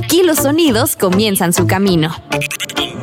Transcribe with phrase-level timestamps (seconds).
[0.00, 2.14] Aquí los sonidos comienzan su camino.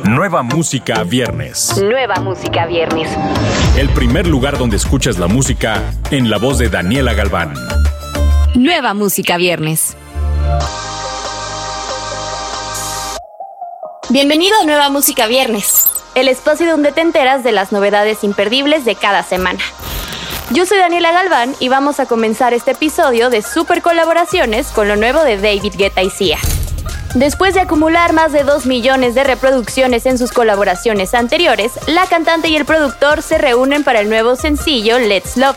[0.04, 1.76] Nueva música viernes.
[1.76, 3.10] Nueva música viernes.
[3.76, 7.52] El primer lugar donde escuchas la música en la voz de Daniela Galván.
[8.54, 9.94] Nueva música viernes.
[14.08, 18.94] Bienvenido a Nueva Música Viernes, el espacio donde te enteras de las novedades imperdibles de
[18.94, 19.60] cada semana.
[20.50, 24.96] Yo soy Daniela Galván y vamos a comenzar este episodio de super colaboraciones con lo
[24.96, 26.38] nuevo de David Guetta y Sia.
[27.14, 32.48] Después de acumular más de 2 millones de reproducciones en sus colaboraciones anteriores, la cantante
[32.48, 35.56] y el productor se reúnen para el nuevo sencillo Let's Love.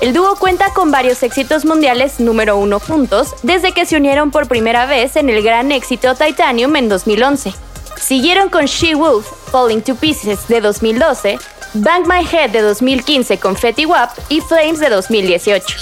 [0.00, 4.46] El dúo cuenta con varios éxitos mundiales número uno juntos desde que se unieron por
[4.46, 7.52] primera vez en el gran éxito Titanium en 2011.
[8.00, 11.38] Siguieron con She Wolf, Falling to Pieces de 2012,
[11.74, 15.76] Bang My Head de 2015 con Fetty Wap y Flames de 2018.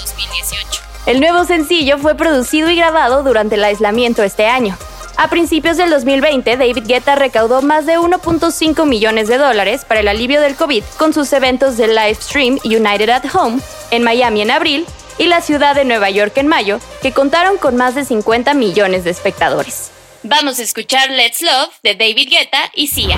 [1.05, 4.77] El nuevo sencillo fue producido y grabado durante el aislamiento este año.
[5.19, 10.07] A principios del 2020, David Guetta recaudó más de 1.5 millones de dólares para el
[10.07, 13.59] alivio del COVID con sus eventos de live stream United at Home
[13.89, 14.85] en Miami en abril
[15.17, 19.05] y la ciudad de Nueva York en mayo, que contaron con más de 50 millones
[19.05, 19.89] de espectadores.
[20.21, 23.17] Vamos a escuchar Let's Love de David Guetta y Sia.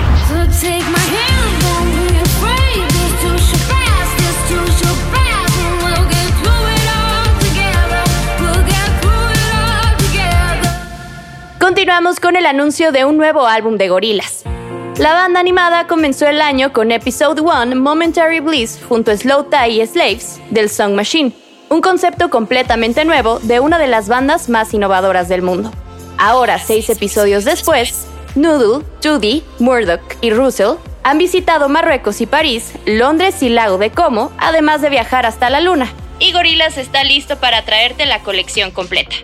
[12.22, 14.44] Con el anuncio de un nuevo álbum de gorilas.
[14.96, 19.82] La banda animada comenzó el año con Episode 1 Momentary Bliss junto a Slow Tie
[19.82, 21.32] y Slaves del Song Machine,
[21.68, 25.72] un concepto completamente nuevo de una de las bandas más innovadoras del mundo.
[26.16, 33.42] Ahora, seis episodios después, Noodle, Judy, Murdoch y Russell han visitado Marruecos y París, Londres
[33.42, 35.92] y Lago de Como, además de viajar hasta la Luna.
[36.20, 39.16] Y Gorillaz está listo para traerte la colección completa.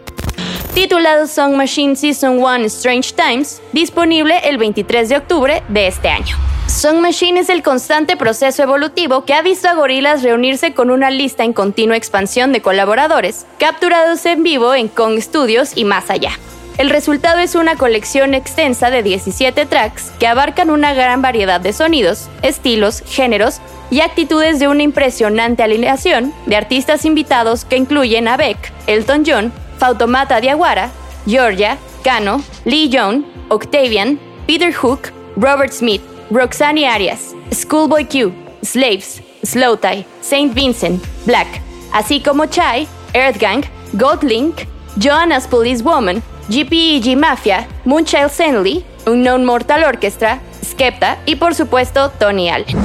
[0.77, 6.37] Titulado Song Machine Season 1 Strange Times, disponible el 23 de octubre de este año.
[6.67, 11.09] Song Machine es el constante proceso evolutivo que ha visto a Gorillaz reunirse con una
[11.09, 16.33] lista en continua expansión de colaboradores, capturados en vivo en Kong Studios y más allá.
[16.77, 21.73] El resultado es una colección extensa de 17 tracks que abarcan una gran variedad de
[21.73, 28.37] sonidos, estilos, géneros y actitudes de una impresionante alineación de artistas invitados que incluyen a
[28.37, 30.91] Beck, Elton John, Fautomata Diawara,
[31.27, 38.33] Georgia, Cano, Lee Young, Octavian, Peter Hook, Robert Smith, Roxanne Arias, Schoolboy Q,
[38.63, 41.61] Slaves, Slowtie, Saint Vincent, Black,
[41.93, 44.67] así como Chai, Earthgang, Godlink,
[44.99, 52.49] Joanna's Police Woman, GPEG Mafia, Moonchild Senley, Unknown Mortal Orchestra, Skepta y por supuesto Tony
[52.51, 52.77] Allen.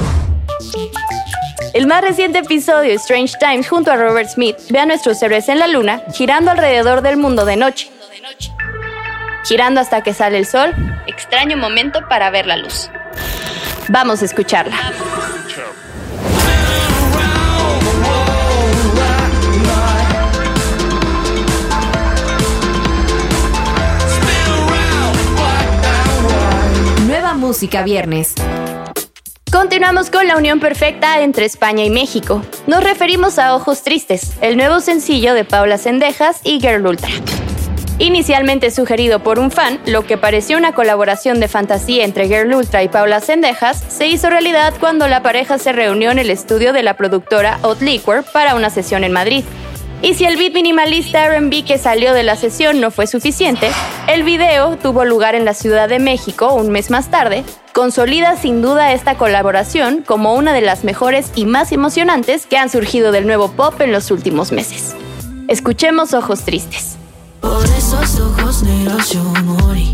[1.72, 5.58] El más reciente episodio, Strange Times, junto a Robert Smith, ve a nuestros héroes en
[5.58, 7.90] la luna girando alrededor del mundo de noche.
[9.44, 10.74] Girando hasta que sale el sol,
[11.06, 12.90] extraño momento para ver la luz.
[13.88, 14.76] Vamos a escucharla.
[27.42, 28.34] Música Viernes.
[29.52, 32.40] Continuamos con la unión perfecta entre España y México.
[32.66, 37.10] Nos referimos a Ojos Tristes, el nuevo sencillo de Paula Sendejas y Girl Ultra.
[37.98, 42.82] Inicialmente sugerido por un fan, lo que pareció una colaboración de fantasía entre Girl Ultra
[42.82, 46.82] y Paula Sendejas se hizo realidad cuando la pareja se reunió en el estudio de
[46.82, 49.44] la productora Hot Liquor para una sesión en Madrid.
[50.00, 53.70] Y si el beat minimalista RB que salió de la sesión no fue suficiente,
[54.08, 58.62] el video tuvo lugar en la Ciudad de México un mes más tarde, consolida sin
[58.62, 63.26] duda esta colaboración como una de las mejores y más emocionantes que han surgido del
[63.26, 64.94] nuevo pop en los últimos meses.
[65.48, 66.96] Escuchemos Ojos Tristes.
[67.40, 69.92] Por esos ojos negros yo morí.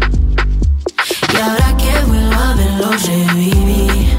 [1.33, 4.11] Y ahora que vuelvo a verlos reviví.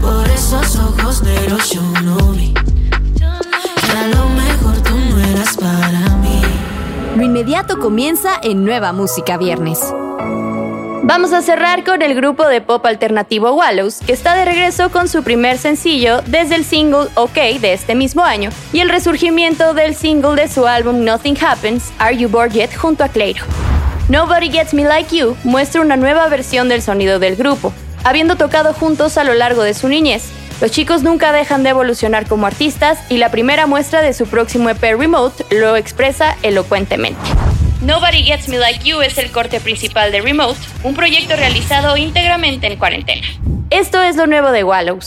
[0.00, 2.54] Por esos ojos negros yo no vi.
[7.16, 9.92] Lo inmediato comienza en Nueva Música Viernes.
[11.08, 15.08] Vamos a cerrar con el grupo de pop alternativo Wallows, que está de regreso con
[15.08, 19.94] su primer sencillo desde el single OK de este mismo año y el resurgimiento del
[19.94, 23.42] single de su álbum Nothing Happens, Are You Bored Yet junto a Clairo.
[24.10, 27.72] Nobody Gets Me Like You muestra una nueva versión del sonido del grupo,
[28.04, 30.24] habiendo tocado juntos a lo largo de su niñez,
[30.60, 34.68] los chicos nunca dejan de evolucionar como artistas y la primera muestra de su próximo
[34.68, 37.18] EP Remote lo expresa elocuentemente.
[37.80, 42.66] Nobody Gets Me Like You es el corte principal de Remote, un proyecto realizado íntegramente
[42.66, 43.24] en cuarentena.
[43.70, 45.06] Esto es lo nuevo de Wallows.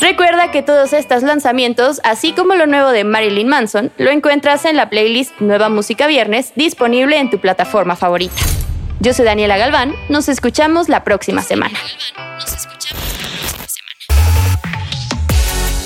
[0.00, 4.76] Recuerda que todos estos lanzamientos, así como lo nuevo de Marilyn Manson, lo encuentras en
[4.76, 8.34] la playlist Nueva Música Viernes, disponible en tu plataforma favorita.
[9.00, 11.78] Yo soy Daniela Galván, nos escuchamos la próxima semana.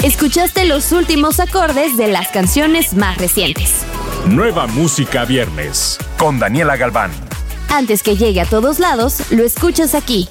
[0.03, 3.85] Escuchaste los últimos acordes de las canciones más recientes.
[4.27, 7.11] Nueva Música Viernes con Daniela Galván.
[7.71, 10.29] Antes que llegue a todos lados, lo escuchas aquí,